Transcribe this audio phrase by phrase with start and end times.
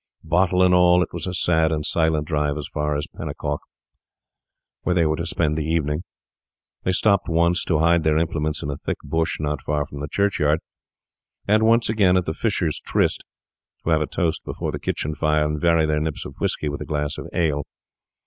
[0.23, 3.59] Bottle and all, it was a sad and silent drive as far as Penicuik,
[4.81, 6.01] where they were to spend the evening.
[6.81, 10.07] They stopped once, to hide their implements in a thick bush not far from the
[10.07, 10.57] churchyard,
[11.47, 13.23] and once again at the Fisher's Tryst,
[13.83, 16.81] to have a toast before the kitchen fire and vary their nips of whisky with
[16.81, 17.67] a glass of ale.